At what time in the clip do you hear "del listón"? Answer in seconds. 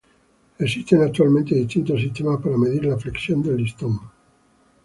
3.43-3.99